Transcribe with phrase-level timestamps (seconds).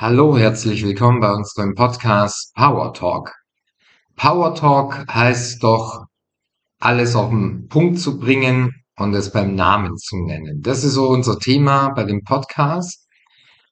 [0.00, 3.34] Hallo, herzlich willkommen bei unserem Podcast Power Talk.
[4.14, 6.04] Power Talk heißt doch,
[6.78, 10.62] alles auf den Punkt zu bringen und es beim Namen zu nennen.
[10.62, 13.08] Das ist so unser Thema bei dem Podcast,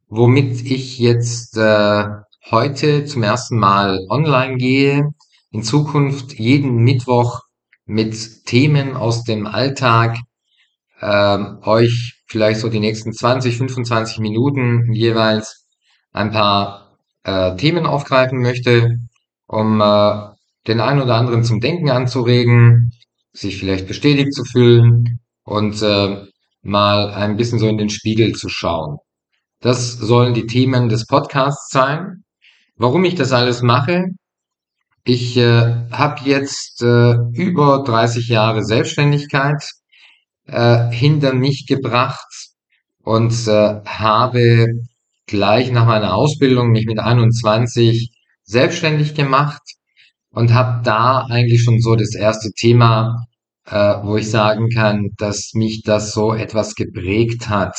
[0.09, 2.07] womit ich jetzt äh,
[2.51, 5.09] heute zum ersten Mal online gehe.
[5.53, 7.43] In Zukunft jeden Mittwoch
[7.85, 10.19] mit Themen aus dem Alltag
[10.99, 15.66] äh, euch vielleicht so die nächsten 20, 25 Minuten jeweils
[16.17, 18.99] ein paar äh, Themen aufgreifen möchte,
[19.47, 20.29] um äh,
[20.67, 22.93] den einen oder anderen zum Denken anzuregen,
[23.33, 26.25] sich vielleicht bestätigt zu fühlen und äh,
[26.63, 28.99] mal ein bisschen so in den Spiegel zu schauen.
[29.61, 32.25] Das sollen die Themen des Podcasts sein.
[32.77, 34.07] Warum ich das alles mache?
[35.05, 39.71] Ich äh, habe jetzt äh, über 30 Jahre Selbstständigkeit
[40.47, 42.27] äh, hinter mich gebracht
[43.03, 44.67] und äh, habe
[45.27, 48.13] gleich nach meiner Ausbildung mich mit 21
[48.45, 49.63] selbstständig gemacht
[50.31, 53.27] und habe da eigentlich schon so das erste Thema,
[53.67, 57.77] äh, wo ich sagen kann, dass mich das so etwas geprägt hat.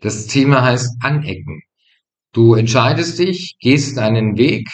[0.00, 1.62] Das Thema heißt Anecken.
[2.32, 4.68] Du entscheidest dich, gehst einen Weg,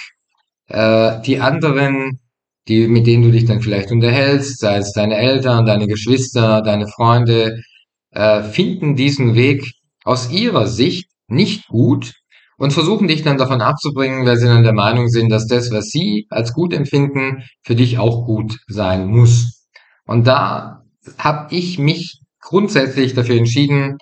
[0.69, 2.21] äh, die anderen,
[2.69, 6.89] die, mit denen du dich dann vielleicht unterhältst, sei es deine Eltern, deine Geschwister, deine
[6.89, 7.63] Freunde,
[8.11, 9.73] äh, finden diesen Weg
[10.05, 12.13] aus ihrer Sicht nicht gut
[12.59, 15.87] und versuchen dich dann davon abzubringen, weil sie dann der Meinung sind, dass das, was
[15.87, 19.67] sie als gut empfinden, für dich auch gut sein muss.
[20.07, 20.83] Und da
[21.19, 23.99] habe ich mich grundsätzlich dafür entschieden,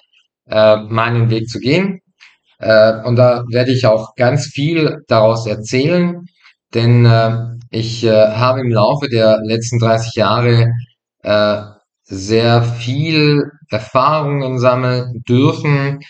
[0.48, 2.00] äh, meinen Weg zu gehen.
[2.58, 6.27] Äh, und da werde ich auch ganz viel daraus erzählen,
[6.72, 7.36] denn äh,
[7.70, 10.72] ich äh, habe im Laufe der letzten 30 Jahre
[11.22, 11.62] äh,
[12.02, 16.00] sehr viel Erfahrungen sammeln dürfen,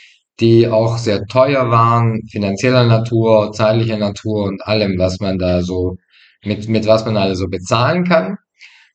[0.41, 5.97] die auch sehr teuer waren, finanzieller Natur, zeitlicher Natur und allem, was man da so,
[6.45, 8.37] mit, mit was man also bezahlen kann.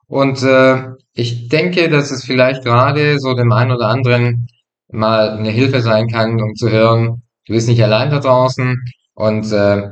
[0.08, 4.47] Und äh, ich denke, dass es vielleicht gerade so dem einen oder anderen
[4.91, 8.75] mal eine Hilfe sein kann, um zu hören, du bist nicht allein da draußen
[9.13, 9.90] und äh,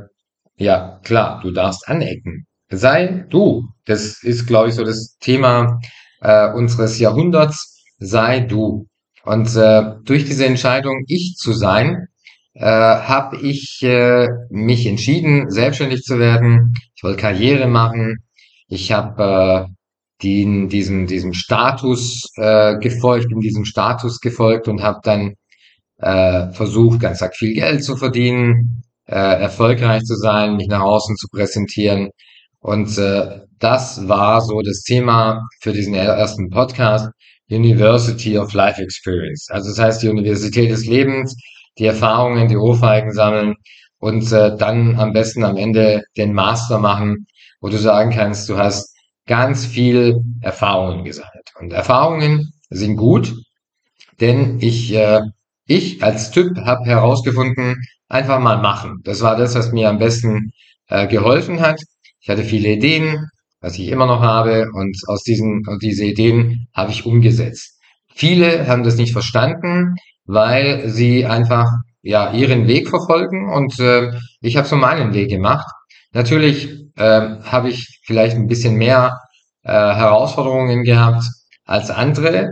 [0.56, 2.46] ja, klar, du darfst anecken.
[2.68, 3.68] Sei du.
[3.86, 5.78] Das ist, glaube ich, so das Thema
[6.20, 7.76] äh, unseres Jahrhunderts.
[7.98, 8.87] Sei du.
[9.28, 12.06] Und äh, durch diese Entscheidung, ich zu sein,
[12.54, 16.72] äh, habe ich äh, mich entschieden, selbstständig zu werden.
[16.96, 18.16] Ich wollte Karriere machen.
[18.68, 25.00] Ich habe äh, den, diesem, diesem Status äh, gefolgt, in diesem Status gefolgt und habe
[25.02, 25.34] dann
[25.98, 31.16] äh, versucht, ganz arg viel Geld zu verdienen, äh, erfolgreich zu sein, mich nach außen
[31.16, 32.08] zu präsentieren.
[32.60, 37.10] Und äh, das war so das Thema für diesen ersten Podcast.
[37.48, 39.48] University of Life Experience.
[39.50, 41.36] Also das heißt die Universität des Lebens,
[41.78, 43.54] die Erfahrungen, die Ohrfeigen sammeln
[43.98, 47.26] und äh, dann am besten am Ende den Master machen,
[47.60, 48.94] wo du sagen kannst, du hast
[49.26, 51.52] ganz viel Erfahrungen gesammelt.
[51.58, 53.34] Und Erfahrungen sind gut,
[54.20, 55.20] denn ich, äh,
[55.66, 57.76] ich als Typ habe herausgefunden,
[58.08, 59.00] einfach mal machen.
[59.04, 60.52] Das war das, was mir am besten
[60.88, 61.80] äh, geholfen hat.
[62.20, 63.28] Ich hatte viele Ideen,
[63.60, 64.68] was ich immer noch habe.
[64.72, 67.78] Und aus diesen, diese Ideen habe ich umgesetzt.
[68.14, 71.70] Viele haben das nicht verstanden, weil sie einfach
[72.02, 75.66] ja ihren Weg verfolgen und äh, ich habe so meinen Weg gemacht.
[76.12, 79.18] Natürlich äh, habe ich vielleicht ein bisschen mehr
[79.62, 81.24] äh, Herausforderungen gehabt
[81.64, 82.50] als andere,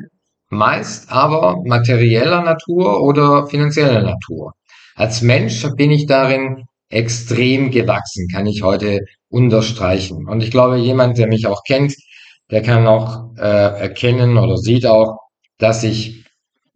[0.50, 4.52] meist aber materieller Natur oder finanzieller Natur.
[4.94, 10.28] Als Mensch bin ich darin extrem gewachsen, kann ich heute unterstreichen.
[10.28, 11.94] Und ich glaube, jemand, der mich auch kennt,
[12.50, 15.18] der kann auch äh, erkennen oder sieht auch,
[15.58, 16.24] dass ich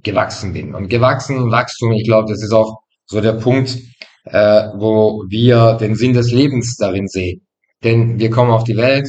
[0.03, 0.75] gewachsen bin.
[0.75, 3.79] Und gewachsen, Wachstum, ich glaube, das ist auch so der Punkt,
[4.25, 7.47] äh, wo wir den Sinn des Lebens darin sehen.
[7.85, 9.09] Denn wir kommen auf die Welt,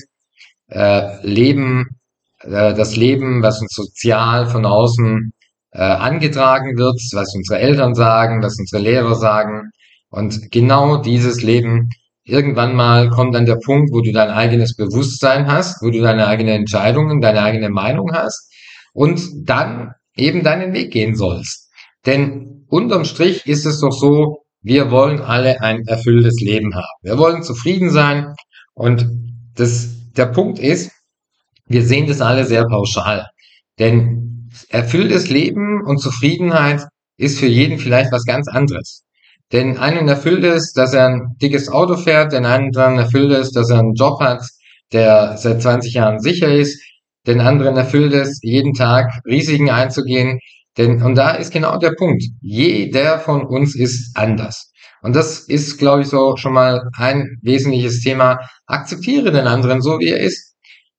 [0.70, 2.02] äh, leben
[2.44, 5.34] äh, das Leben, was uns sozial von außen
[5.72, 9.72] äh, angetragen wird, was unsere Eltern sagen, was unsere Lehrer sagen.
[10.12, 11.90] Und genau dieses Leben
[12.24, 16.28] irgendwann mal kommt dann der Punkt, wo du dein eigenes Bewusstsein hast, wo du deine
[16.28, 18.52] eigenen Entscheidungen, deine eigene Meinung hast
[18.94, 21.70] und dann eben deinen Weg gehen sollst.
[22.06, 27.00] Denn unterm Strich ist es doch so, wir wollen alle ein erfülltes Leben haben.
[27.02, 28.36] Wir wollen zufrieden sein
[28.74, 29.08] und
[29.56, 30.92] das, der Punkt ist,
[31.68, 33.28] wir sehen das alle sehr pauschal.
[33.80, 36.86] Denn erfülltes Leben und Zufriedenheit
[37.18, 39.04] ist für jeden vielleicht was ganz anderes.
[39.52, 43.70] Den einen erfüllt es, dass er ein dickes Auto fährt, den anderen erfüllt es, dass
[43.70, 44.44] er einen Job hat,
[44.94, 46.82] der seit 20 Jahren sicher ist,
[47.28, 50.40] den anderen erfüllt es, jeden Tag Risiken einzugehen.
[50.78, 52.24] Denn, und da ist genau der Punkt.
[52.42, 54.72] Jeder von uns ist anders.
[55.02, 58.40] Und das ist, glaube ich, so schon mal ein wesentliches Thema.
[58.68, 60.56] Akzeptiere den anderen so, wie er ist.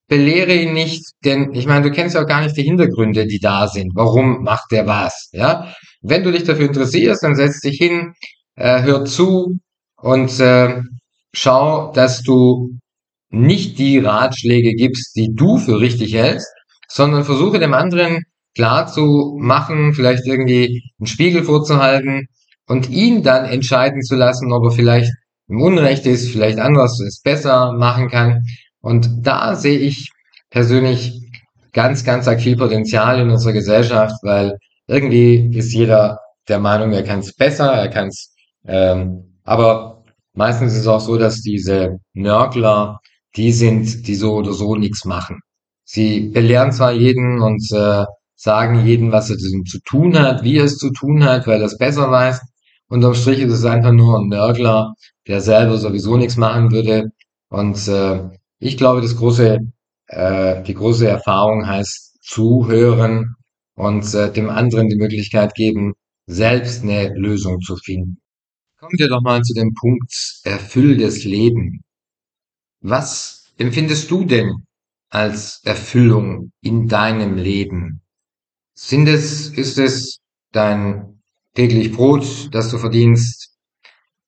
[0.08, 3.38] Belehre ihn nicht, denn ich meine, du kennst ja auch gar nicht die Hintergründe, die
[3.38, 3.92] da sind.
[3.94, 5.30] Warum macht der was?
[5.32, 5.72] Ja,
[6.02, 8.12] wenn du dich dafür interessierst, dann setz dich hin,
[8.56, 9.58] äh, hör zu
[9.96, 10.80] und äh,
[11.32, 12.78] schau, dass du
[13.30, 16.52] nicht die Ratschläge gibst, die du für richtig hältst,
[16.88, 22.26] sondern versuche dem anderen klar zu machen, vielleicht irgendwie einen Spiegel vorzuhalten
[22.66, 25.12] und ihn dann entscheiden zu lassen, ob er vielleicht
[25.48, 28.42] im Unrecht ist, vielleicht anders es besser machen kann.
[28.80, 30.10] Und da sehe ich
[30.50, 31.20] persönlich
[31.72, 36.18] ganz, ganz arg viel Potenzial in unserer Gesellschaft, weil irgendwie ist jeder
[36.48, 38.31] der Meinung, er kann es besser, er kann es,
[38.66, 40.04] ähm, aber
[40.34, 43.00] meistens ist es auch so, dass diese Nörgler,
[43.36, 45.40] die sind, die so oder so nichts machen.
[45.84, 48.04] Sie belehren zwar jeden und äh,
[48.36, 51.66] sagen jedem, was er zu tun hat, wie er es zu tun hat, weil er
[51.66, 52.40] es besser weiß.
[52.88, 54.94] Unterm Strich ist es einfach nur ein Nörgler,
[55.26, 57.10] der selber sowieso nichts machen würde.
[57.48, 59.58] Und äh, ich glaube, das große,
[60.08, 63.34] äh, die große Erfahrung heißt zuhören
[63.74, 65.94] und äh, dem anderen die Möglichkeit geben,
[66.26, 68.21] selbst eine Lösung zu finden.
[68.82, 70.12] Kommen wir doch mal zu dem Punkt
[70.42, 71.84] erfülltes Leben.
[72.80, 74.66] Was empfindest du denn
[75.08, 78.02] als Erfüllung in deinem Leben?
[78.74, 80.18] Sind es, ist es
[80.50, 81.22] dein
[81.54, 83.54] täglich Brot, das du verdienst?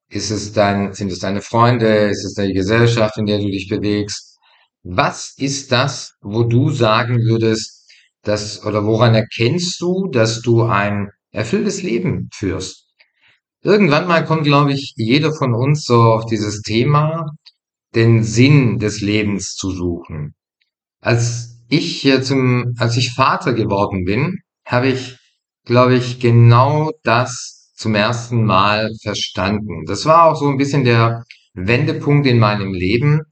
[0.08, 2.08] Ist es dein, sind es deine Freunde?
[2.10, 4.38] Ist es deine Gesellschaft, in der du dich bewegst?
[4.84, 7.90] Was ist das, wo du sagen würdest,
[8.22, 12.83] dass, oder woran erkennst du, dass du ein erfülltes Leben führst?
[13.64, 17.30] Irgendwann mal kommt, glaube ich, jeder von uns so auf dieses Thema,
[17.94, 20.34] den Sinn des Lebens zu suchen.
[21.00, 25.16] Als ich hier zum, als ich Vater geworden bin, habe ich,
[25.64, 29.86] glaube ich, genau das zum ersten Mal verstanden.
[29.86, 31.24] Das war auch so ein bisschen der
[31.54, 33.22] Wendepunkt in meinem Leben,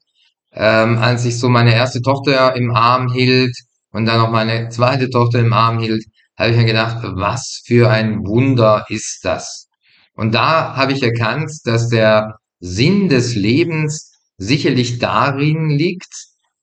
[0.54, 3.54] ähm, als ich so meine erste Tochter im Arm hielt
[3.90, 6.04] und dann auch meine zweite Tochter im Arm hielt,
[6.38, 9.68] habe ich mir gedacht, was für ein Wunder ist das?
[10.14, 16.12] Und da habe ich erkannt, dass der Sinn des Lebens sicherlich darin liegt,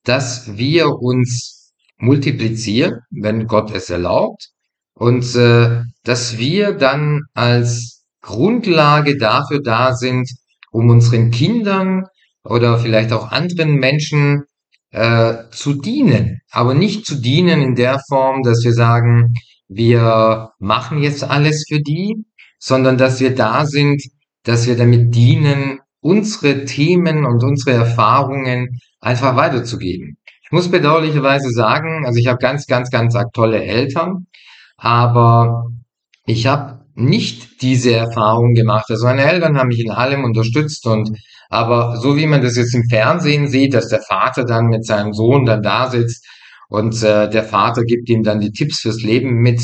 [0.03, 4.49] dass wir uns multiplizieren, wenn Gott es erlaubt,
[4.93, 10.29] und äh, dass wir dann als Grundlage dafür da sind,
[10.71, 12.03] um unseren Kindern
[12.43, 14.43] oder vielleicht auch anderen Menschen
[14.91, 19.33] äh, zu dienen, aber nicht zu dienen in der Form, dass wir sagen,
[19.67, 22.25] wir machen jetzt alles für die,
[22.59, 24.03] sondern dass wir da sind,
[24.43, 30.17] dass wir damit dienen, unsere Themen und unsere Erfahrungen einfach weiterzugeben.
[30.43, 34.27] Ich muss bedauerlicherweise sagen, also ich habe ganz, ganz, ganz tolle Eltern,
[34.77, 35.67] aber
[36.25, 38.85] ich habe nicht diese Erfahrung gemacht.
[38.89, 41.17] Also meine Eltern haben mich in allem unterstützt und
[41.49, 45.13] aber so wie man das jetzt im Fernsehen sieht, dass der Vater dann mit seinem
[45.13, 46.25] Sohn dann da sitzt
[46.67, 49.61] und äh, der Vater gibt ihm dann die Tipps fürs Leben mit,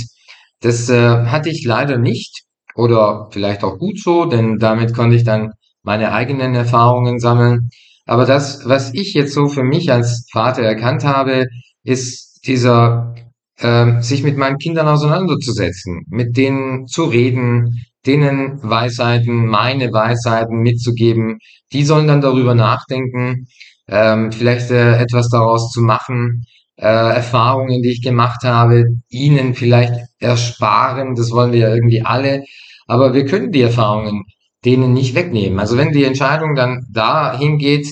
[0.61, 2.44] das äh, hatte ich leider nicht
[2.75, 7.69] oder vielleicht auch gut so, denn damit konnte ich dann meine eigenen Erfahrungen sammeln.
[8.05, 11.45] Aber das, was ich jetzt so für mich als Vater erkannt habe,
[11.83, 13.15] ist dieser
[13.61, 21.39] ähm, sich mit meinen Kindern auseinanderzusetzen, mit denen zu reden, denen Weisheiten, meine Weisheiten mitzugeben.
[21.71, 23.47] Die sollen dann darüber nachdenken,
[23.87, 26.45] ähm, vielleicht äh, etwas daraus zu machen,
[26.77, 31.15] äh, Erfahrungen, die ich gemacht habe, ihnen vielleicht ersparen.
[31.15, 32.43] Das wollen wir ja irgendwie alle.
[32.87, 34.25] Aber wir können die Erfahrungen
[34.65, 35.59] denen nicht wegnehmen.
[35.59, 37.87] Also wenn die Entscheidung dann dahin geht,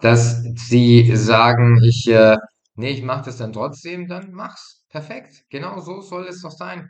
[0.00, 2.36] dass sie sagen, ich, äh,
[2.76, 4.76] nee, ich mache das dann trotzdem, dann mach's.
[4.90, 6.88] Perfekt, genau so soll es doch sein.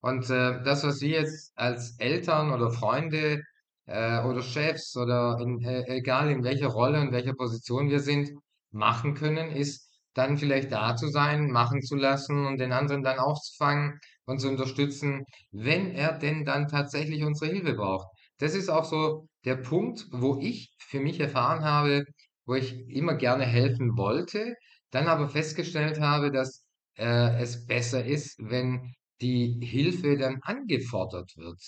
[0.00, 3.40] Und äh, das, was wir jetzt als Eltern oder Freunde
[3.86, 8.30] äh, oder Chefs oder in, äh, egal in welcher Rolle und welcher Position wir sind,
[8.70, 13.18] machen können, ist dann vielleicht da zu sein, machen zu lassen und den anderen dann
[13.18, 18.08] aufzufangen und zu unterstützen, wenn er denn dann tatsächlich unsere Hilfe braucht.
[18.38, 22.04] Das ist auch so der Punkt, wo ich für mich erfahren habe,
[22.46, 24.54] wo ich immer gerne helfen wollte,
[24.90, 26.64] dann aber festgestellt habe, dass
[26.98, 31.60] äh, es besser ist, wenn die Hilfe dann angefordert wird.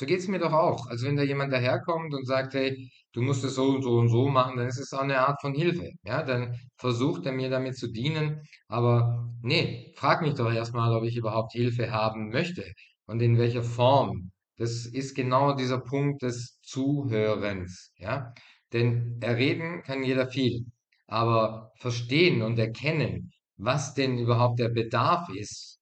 [0.00, 0.86] So geht's mir doch auch.
[0.86, 4.08] Also wenn da jemand daherkommt und sagt, hey, du musst es so und so und
[4.08, 5.90] so machen, dann ist es auch eine Art von Hilfe.
[6.04, 8.40] Ja, dann versucht er mir damit zu dienen.
[8.66, 12.64] Aber nee, frag mich doch erstmal, ob ich überhaupt Hilfe haben möchte
[13.04, 14.30] und in welcher Form.
[14.56, 17.92] Das ist genau dieser Punkt des Zuhörens.
[17.98, 18.32] Ja,
[18.72, 20.64] denn erreden kann jeder viel.
[21.08, 25.78] Aber verstehen und erkennen, was denn überhaupt der Bedarf ist,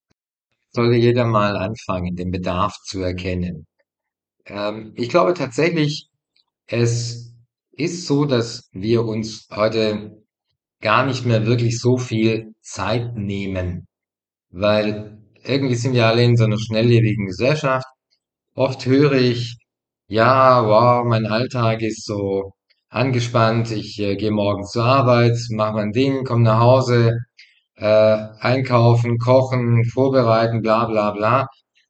[0.71, 3.65] sollte jeder mal anfangen, den Bedarf zu erkennen.
[4.49, 6.09] Ähm, ich glaube tatsächlich,
[6.67, 7.33] es
[7.71, 10.23] ist so, dass wir uns heute
[10.81, 13.87] gar nicht mehr wirklich so viel Zeit nehmen,
[14.51, 17.85] weil irgendwie sind wir alle in so einer schnelllebigen Gesellschaft.
[18.55, 19.57] Oft höre ich,
[20.07, 22.53] ja, wow, mein Alltag ist so
[22.89, 27.19] angespannt, ich äh, gehe morgens zur Arbeit, mache mein Ding, komme nach Hause,
[27.75, 31.47] äh, einkaufen, kochen, vorbereiten, bla bla bla.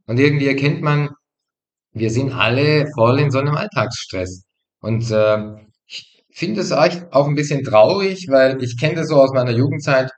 [0.08, 1.10] Und irgendwie erkennt man,
[1.94, 4.44] wir sind alle voll in so einem Alltagsstress.
[4.82, 5.38] Und äh,
[5.88, 9.52] ich finde es echt auch ein bisschen traurig, weil ich kenne das so aus meiner
[9.52, 10.12] Jugendzeit.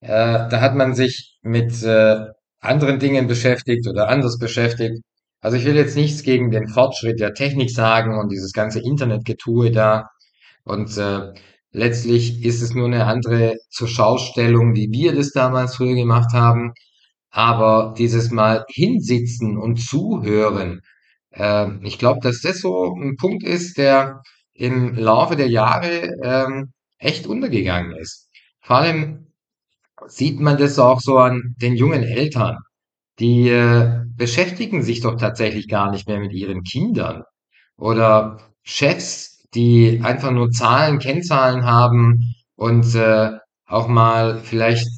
[0.00, 2.26] Äh, da hat man sich mit äh,
[2.60, 5.00] anderen Dingen beschäftigt oder anders beschäftigt.
[5.40, 9.70] Also ich will jetzt nichts gegen den Fortschritt der Technik sagen und dieses ganze Internetgetue
[9.70, 10.08] da.
[10.64, 11.32] Und äh,
[11.72, 16.72] letztlich ist es nur eine andere Zurschaustellung, wie wir das damals früher gemacht haben.
[17.30, 20.80] Aber dieses Mal hinsitzen und zuhören,
[21.34, 24.22] ähm, ich glaube, dass das so ein Punkt ist, der
[24.54, 28.28] im Laufe der Jahre ähm, echt untergegangen ist.
[28.60, 29.26] Vor allem
[30.06, 32.58] sieht man das auch so an den jungen Eltern.
[33.18, 37.22] Die äh, beschäftigen sich doch tatsächlich gar nicht mehr mit ihren Kindern.
[37.76, 43.32] Oder Chefs, die einfach nur Zahlen, Kennzahlen haben und äh,
[43.66, 44.88] auch mal vielleicht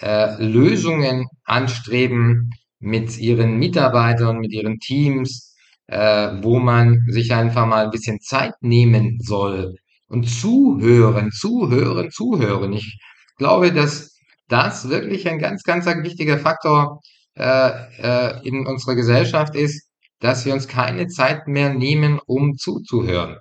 [0.00, 5.47] äh, Lösungen anstreben mit ihren Mitarbeitern, mit ihren Teams,
[5.88, 9.74] äh, wo man sich einfach mal ein bisschen Zeit nehmen soll
[10.08, 12.72] und zuhören, zuhören, zuhören.
[12.74, 12.98] Ich
[13.36, 14.16] glaube, dass
[14.48, 17.00] das wirklich ein ganz, ganz wichtiger Faktor
[17.36, 19.88] äh, äh, in unserer Gesellschaft ist,
[20.20, 23.36] dass wir uns keine Zeit mehr nehmen, um zuzuhören.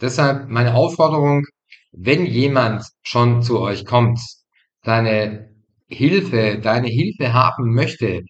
[0.00, 1.44] Deshalb meine Aufforderung,
[1.92, 4.20] wenn jemand schon zu euch kommt,
[4.82, 5.50] deine
[5.88, 8.22] Hilfe, deine Hilfe haben möchte,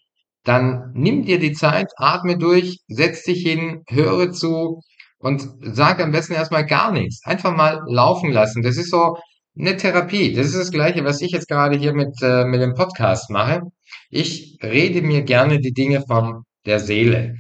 [0.47, 4.81] dann nimm dir die Zeit, atme durch, setz dich hin, höre zu
[5.19, 7.21] und sag am besten erstmal gar nichts.
[7.25, 8.62] Einfach mal laufen lassen.
[8.62, 9.17] Das ist so
[9.59, 10.33] eine Therapie.
[10.35, 13.62] Das ist das Gleiche, was ich jetzt gerade hier mit, äh, mit dem Podcast mache.
[14.09, 17.35] Ich rede mir gerne die Dinge von der Seele.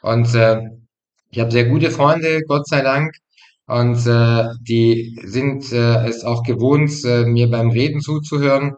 [0.00, 0.60] Und äh,
[1.30, 3.12] ich habe sehr gute Freunde, Gott sei Dank.
[3.66, 8.76] Und äh, die sind äh, es auch gewohnt, äh, mir beim Reden zuzuhören.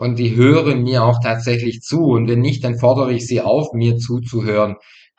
[0.00, 2.04] Und die hören mir auch tatsächlich zu.
[2.04, 4.76] Und wenn nicht, dann fordere ich sie auf, mir zuzuhören,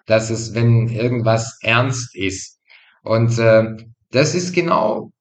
[0.08, 2.58] dass es, wenn irgendwas ernst ist.
[3.04, 3.76] Und äh,
[4.10, 5.12] das ist genau,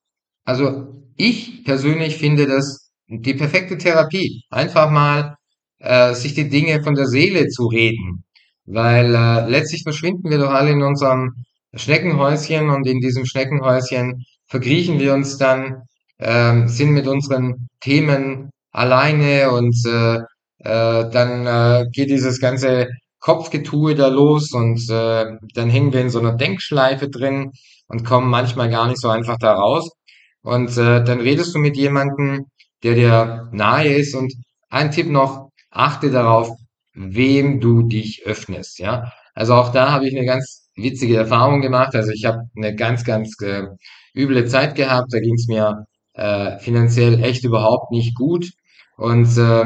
[0.46, 4.44] also ich persönlich finde das die perfekte Therapie.
[4.48, 5.36] Einfach mal
[5.78, 8.24] äh, sich die Dinge von der Seele zu reden.
[8.64, 11.34] Weil äh, letztlich verschwinden wir doch alle in unserem
[11.74, 15.82] Schneckenhäuschen und in diesem Schneckenhäuschen verkriechen wir uns dann,
[16.18, 20.16] ähm, sind mit unseren Themen alleine und äh,
[20.58, 22.88] äh, dann äh, geht dieses ganze
[23.20, 27.52] Kopfgetue da los und äh, dann hängen wir in so einer Denkschleife drin
[27.88, 29.90] und kommen manchmal gar nicht so einfach da raus.
[30.42, 32.46] Und äh, dann redest du mit jemandem,
[32.82, 34.32] der dir nahe ist und
[34.70, 36.50] ein Tipp noch, achte darauf,
[36.94, 39.12] wem du dich öffnest, ja.
[39.34, 41.94] Also auch da habe ich eine ganz witzige Erfahrung gemacht.
[41.94, 43.64] Also ich habe eine ganz, ganz äh,
[44.14, 45.12] üble Zeit gehabt.
[45.12, 45.84] Da ging es mir
[46.14, 48.50] äh, finanziell echt überhaupt nicht gut.
[49.00, 49.64] Und äh,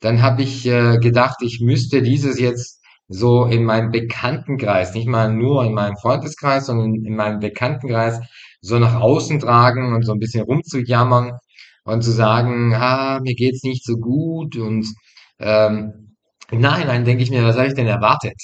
[0.00, 5.32] dann habe ich äh, gedacht, ich müsste dieses jetzt so in meinem Bekanntenkreis, nicht mal
[5.32, 8.20] nur in meinem Freundeskreis, sondern in meinem Bekanntenkreis
[8.60, 11.32] so nach außen tragen und so ein bisschen rumzujammern
[11.84, 14.86] und zu sagen, ah, mir geht's nicht so gut und
[15.38, 16.16] ähm,
[16.50, 18.36] im Nachhinein denke ich mir, was habe ich denn erwartet?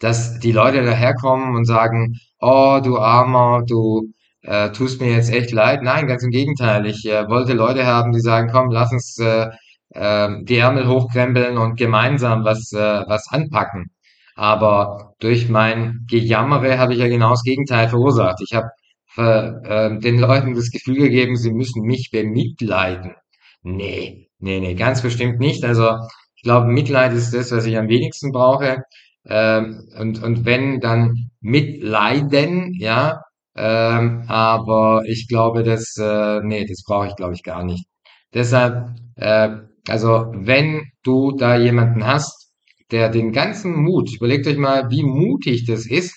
[0.00, 5.52] Dass die Leute daherkommen und sagen, oh, du Armer, du äh, tust mir jetzt echt
[5.52, 5.82] leid.
[5.82, 6.84] Nein, ganz im Gegenteil.
[6.86, 9.50] Ich äh, wollte Leute haben, die sagen, komm, lass uns äh,
[9.94, 13.90] äh, die Ärmel hochkrempeln und gemeinsam was, äh, was anpacken.
[14.36, 18.40] Aber durch mein Gejammere habe ich ja genau das Gegenteil verursacht.
[18.42, 18.68] Ich habe
[19.16, 23.14] äh, den Leuten das Gefühl gegeben, sie müssen mich bemitleiden.
[23.62, 25.64] Nee, nee, nee, ganz bestimmt nicht.
[25.64, 25.96] Also
[26.36, 28.82] ich glaube, Mitleid ist das, was ich am wenigsten brauche.
[29.26, 33.22] Ähm, und, und wenn, dann mitleiden, ja.
[33.56, 37.86] Ähm, aber ich glaube, das, äh, nee, das brauche ich, glaube ich, gar nicht.
[38.34, 39.50] Deshalb, äh,
[39.88, 42.50] also wenn du da jemanden hast,
[42.90, 46.14] der den ganzen Mut, überlegt euch mal, wie mutig das ist,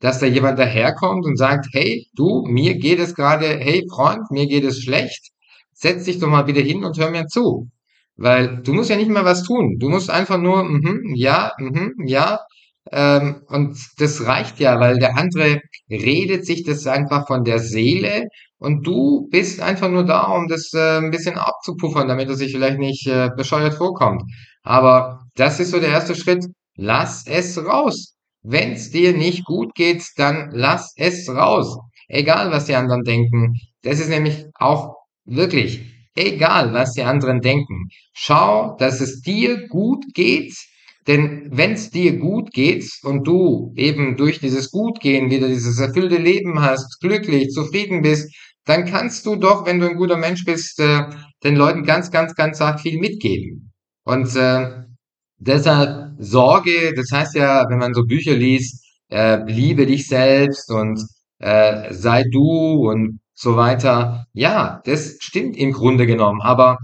[0.00, 4.46] dass da jemand daherkommt und sagt, hey, du, mir geht es gerade, hey Freund, mir
[4.46, 5.30] geht es schlecht,
[5.72, 7.68] setz dich doch mal wieder hin und hör mir zu.
[8.16, 9.76] Weil du musst ja nicht mal was tun.
[9.78, 12.40] Du musst einfach nur, mhm, ja, mhm, ja.
[12.92, 18.28] Ähm, und das reicht ja, weil der andere redet sich das einfach von der Seele
[18.58, 22.52] und du bist einfach nur da, um das äh, ein bisschen abzupuffern, damit er sich
[22.52, 24.22] vielleicht nicht äh, bescheuert vorkommt.
[24.62, 26.44] Aber das ist so der erste Schritt.
[26.76, 28.14] Lass es raus.
[28.42, 31.78] Wenn es dir nicht gut geht, dann lass es raus.
[32.08, 33.54] egal was die anderen denken.
[33.82, 35.82] Das ist nämlich auch wirklich
[36.14, 37.88] egal, was die anderen denken.
[38.12, 40.54] Schau, dass es dir gut geht,
[41.08, 46.18] denn wenn es dir gut geht und du eben durch dieses Gutgehen wieder dieses erfüllte
[46.18, 48.30] Leben hast, glücklich, zufrieden bist,
[48.66, 51.04] dann kannst du doch, wenn du ein guter Mensch bist, äh,
[51.42, 53.72] den Leuten ganz, ganz, ganz arg viel mitgeben.
[54.04, 54.82] Und äh,
[55.38, 61.00] deshalb Sorge, das heißt ja, wenn man so Bücher liest, äh, liebe dich selbst und
[61.38, 64.26] äh, sei du und so weiter.
[64.32, 66.42] Ja, das stimmt im Grunde genommen.
[66.42, 66.78] Aber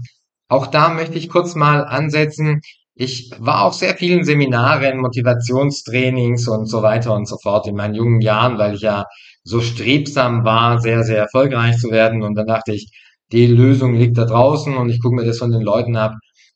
[0.47, 2.61] auch da möchte ich kurz mal ansetzen.
[2.97, 7.93] Ich war auf sehr vielen Seminaren, Motivationstrainings und so weiter und so fort in meinen
[7.93, 9.05] jungen Jahren, weil ich ja
[9.43, 12.23] so strebsam war, sehr, sehr erfolgreich zu werden.
[12.23, 12.89] Und dann dachte ich,
[13.33, 16.13] die Lösung liegt da draußen und ich gucke mir das von den Leuten ab,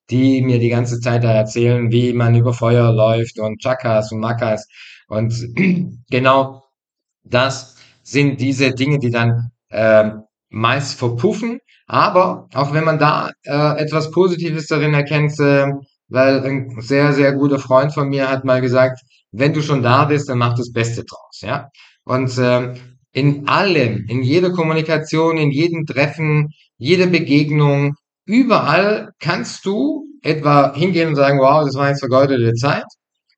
[0.10, 4.20] die mir die ganze Zeit da erzählen, wie man über Feuer läuft und Chakas und
[4.20, 4.66] Makas.
[5.10, 5.34] Und
[6.10, 6.64] genau
[7.24, 10.12] das sind diese Dinge, die dann äh,
[10.50, 11.60] meist verpuffen.
[11.86, 15.68] Aber auch wenn man da äh, etwas Positives darin erkennt, äh,
[16.10, 19.02] weil ein sehr, sehr guter Freund von mir hat mal gesagt,
[19.32, 21.70] wenn du schon da bist, dann mach das Beste draus, ja.
[22.04, 22.74] Und äh,
[23.12, 31.10] in allem, in jeder Kommunikation, in jedem Treffen, jede Begegnung, überall kannst du etwa hingehen
[31.10, 32.86] und sagen, wow, das war jetzt vergeudete Zeit.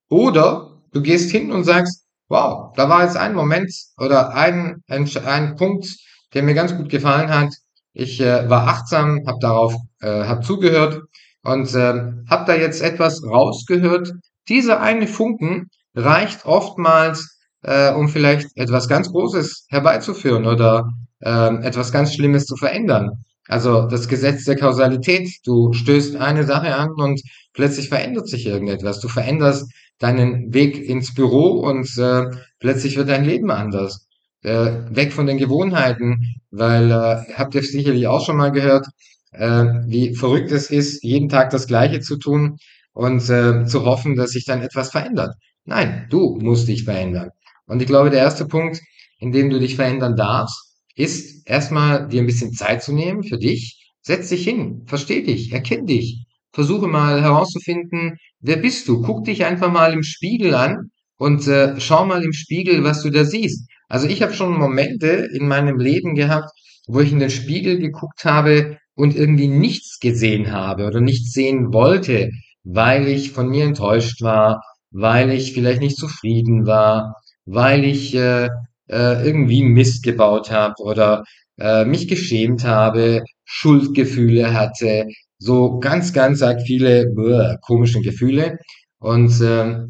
[0.09, 5.09] Oder du gehst hin und sagst, wow, da war jetzt ein Moment oder ein, ein,
[5.25, 5.87] ein Punkt,
[6.33, 7.53] der mir ganz gut gefallen hat.
[7.93, 11.01] Ich äh, war achtsam, habe darauf, äh, habe zugehört
[11.43, 14.13] und äh, habe da jetzt etwas rausgehört.
[14.49, 21.91] Dieser eine Funken reicht oftmals, äh, um vielleicht etwas ganz Großes herbeizuführen oder äh, etwas
[21.91, 23.23] ganz Schlimmes zu verändern.
[23.47, 25.29] Also das Gesetz der Kausalität.
[25.43, 27.21] Du stößt eine Sache an und
[27.53, 28.99] plötzlich verändert sich irgendetwas.
[28.99, 29.69] Du veränderst
[29.99, 32.25] deinen Weg ins Büro und äh,
[32.59, 34.07] plötzlich wird dein Leben anders.
[34.43, 38.87] Äh, weg von den Gewohnheiten, weil äh, habt ihr sicherlich auch schon mal gehört,
[39.31, 42.57] äh, wie verrückt es ist, jeden Tag das Gleiche zu tun
[42.93, 45.35] und äh, zu hoffen, dass sich dann etwas verändert.
[45.65, 47.29] Nein, du musst dich verändern.
[47.65, 48.81] Und ich glaube, der erste Punkt,
[49.19, 53.37] in dem du dich verändern darfst, ist erstmal dir ein bisschen Zeit zu nehmen für
[53.37, 53.91] dich.
[54.01, 56.25] Setz dich hin, versteh dich, erkenn dich.
[56.53, 59.01] Versuche mal herauszufinden, wer bist du?
[59.01, 63.09] Guck dich einfach mal im Spiegel an und äh, schau mal im Spiegel, was du
[63.09, 63.69] da siehst.
[63.87, 66.49] Also ich habe schon Momente in meinem Leben gehabt,
[66.87, 71.73] wo ich in den Spiegel geguckt habe und irgendwie nichts gesehen habe oder nichts sehen
[71.73, 72.31] wollte,
[72.63, 78.49] weil ich von mir enttäuscht war, weil ich vielleicht nicht zufrieden war, weil ich äh,
[78.89, 81.23] äh, irgendwie Mist gebaut habe oder
[81.57, 85.05] äh, mich geschämt habe, Schuldgefühle hatte,
[85.37, 88.57] so ganz, ganz arg viele bäh, komische Gefühle.
[88.99, 89.87] Und äh,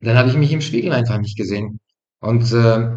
[0.00, 1.80] dann habe ich mich im Spiegel einfach nicht gesehen.
[2.20, 2.88] Und äh,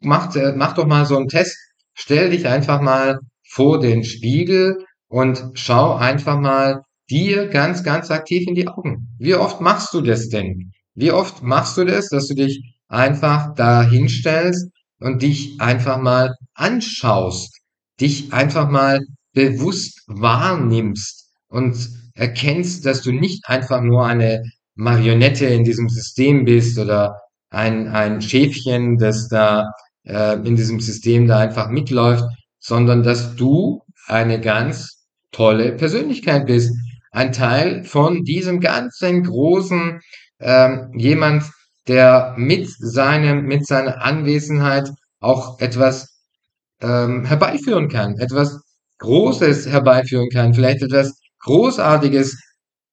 [0.00, 1.56] mach, mach doch mal so einen Test.
[1.94, 4.76] Stell dich einfach mal vor den Spiegel
[5.16, 9.08] und schau einfach mal dir ganz, ganz aktiv in die Augen.
[9.18, 10.72] Wie oft machst du das denn?
[10.94, 14.68] Wie oft machst du das, dass du dich einfach da hinstellst
[15.00, 17.62] und dich einfach mal anschaust,
[17.98, 19.00] dich einfach mal
[19.32, 21.74] bewusst wahrnimmst und
[22.12, 24.42] erkennst, dass du nicht einfach nur eine
[24.74, 29.70] Marionette in diesem System bist oder ein, ein Schäfchen, das da
[30.04, 32.24] äh, in diesem System da einfach mitläuft,
[32.58, 34.95] sondern dass du eine ganz
[35.36, 36.74] tolle Persönlichkeit bist.
[37.12, 40.00] Ein Teil von diesem ganzen großen
[40.40, 41.44] ähm, jemand,
[41.88, 46.18] der mit seinem, mit seiner Anwesenheit auch etwas
[46.80, 48.60] ähm, herbeiführen kann, etwas
[48.98, 52.38] Großes herbeiführen kann, vielleicht etwas Großartiges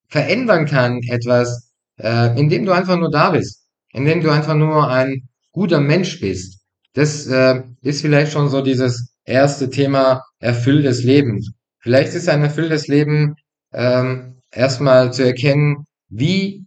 [0.08, 5.30] verändern kann, etwas, äh, indem du einfach nur da bist, indem du einfach nur ein
[5.52, 6.60] guter Mensch bist.
[6.94, 11.42] Das äh, ist vielleicht schon so dieses erste Thema erfülltes Leben.
[11.84, 13.36] Vielleicht ist ein erfülltes Leben
[13.74, 16.66] ähm, erstmal zu erkennen, wie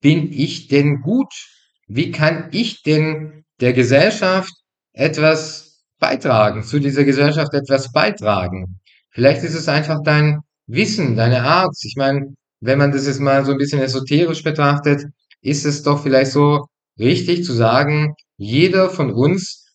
[0.00, 1.32] bin ich denn gut
[1.86, 4.52] wie kann ich denn der Gesellschaft
[4.92, 8.80] etwas beitragen, zu dieser Gesellschaft etwas beitragen?
[9.10, 11.74] Vielleicht ist es einfach dein Wissen, deine Art.
[11.82, 15.04] Ich meine, wenn man das jetzt mal so ein bisschen esoterisch betrachtet,
[15.42, 16.66] ist es doch vielleicht so
[16.98, 19.66] richtig zu sagen, jeder von uns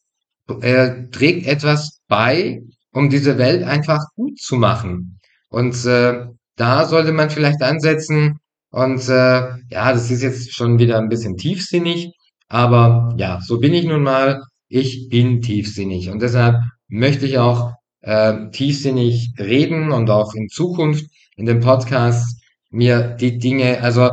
[0.61, 5.19] äh, trägt etwas bei, um diese Welt einfach gut zu machen.
[5.49, 6.25] Und äh,
[6.55, 8.39] da sollte man vielleicht ansetzen,
[8.71, 12.11] und äh, ja, das ist jetzt schon wieder ein bisschen tiefsinnig,
[12.47, 14.43] aber ja, so bin ich nun mal.
[14.67, 21.05] Ich bin tiefsinnig und deshalb möchte ich auch äh, tiefsinnig reden und auch in Zukunft
[21.37, 24.11] in dem Podcast mir die Dinge, also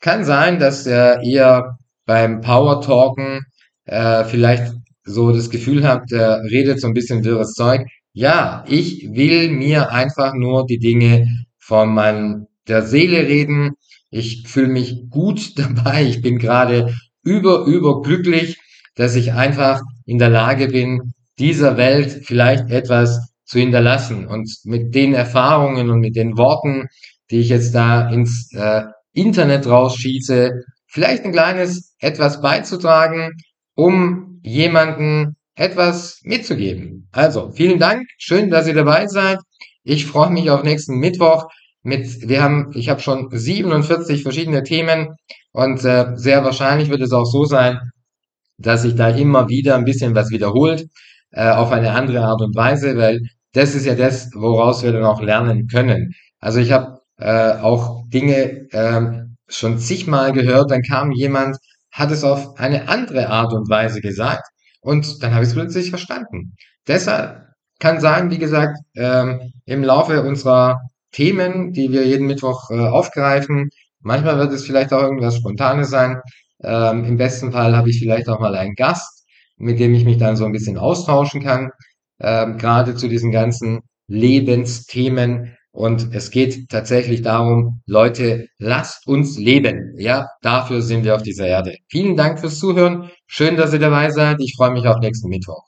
[0.00, 3.40] kann sein, dass äh, ihr beim Power Talken
[3.86, 7.86] äh, vielleicht so das Gefühl habt, der redet so ein bisschen wirres Zeug.
[8.16, 11.26] Ja, ich will mir einfach nur die Dinge
[11.58, 13.72] von meiner der Seele reden.
[14.08, 16.04] Ich fühle mich gut dabei.
[16.04, 18.58] Ich bin gerade über, überglücklich,
[18.94, 24.28] dass ich einfach in der Lage bin, dieser Welt vielleicht etwas zu hinterlassen.
[24.28, 26.86] Und mit den Erfahrungen und mit den Worten,
[27.32, 30.52] die ich jetzt da ins äh, Internet rausschieße,
[30.86, 33.32] vielleicht ein kleines etwas beizutragen,
[33.74, 37.08] um jemanden etwas mitzugeben.
[37.12, 38.06] Also, vielen Dank.
[38.18, 39.38] Schön, dass ihr dabei seid.
[39.84, 41.46] Ich freue mich auf nächsten Mittwoch
[41.82, 45.14] mit, wir haben, ich habe schon 47 verschiedene Themen
[45.52, 47.78] und äh, sehr wahrscheinlich wird es auch so sein,
[48.58, 50.86] dass sich da immer wieder ein bisschen was wiederholt,
[51.32, 53.20] äh, auf eine andere Art und Weise, weil
[53.52, 56.12] das ist ja das, woraus wir dann auch lernen können.
[56.40, 61.58] Also ich habe äh, auch Dinge äh, schon zigmal gehört, dann kam jemand,
[61.92, 64.48] hat es auf eine andere Art und Weise gesagt
[64.84, 66.56] und dann habe ich es plötzlich verstanden.
[66.86, 67.48] Deshalb
[67.80, 73.70] kann sein, wie gesagt, ähm, im Laufe unserer Themen, die wir jeden Mittwoch äh, aufgreifen,
[74.00, 76.20] manchmal wird es vielleicht auch irgendwas Spontanes sein.
[76.62, 80.18] Ähm, Im besten Fall habe ich vielleicht auch mal einen Gast, mit dem ich mich
[80.18, 81.70] dann so ein bisschen austauschen kann,
[82.20, 85.56] ähm, gerade zu diesen ganzen Lebensthemen.
[85.74, 89.92] Und es geht tatsächlich darum, Leute, lasst uns leben.
[89.98, 91.74] Ja, dafür sind wir auf dieser Erde.
[91.88, 93.10] Vielen Dank fürs Zuhören.
[93.26, 94.36] Schön, dass ihr dabei seid.
[94.40, 95.64] Ich freue mich auf nächsten Mittwoch.